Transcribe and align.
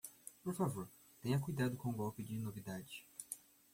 Por 0.43 0.55
favor, 0.55 0.89
tenha 1.21 1.39
cuidado 1.39 1.77
com 1.77 1.89
o 1.91 1.95
golpe 1.95 2.23
de 2.23 2.33
novidade 2.39 3.05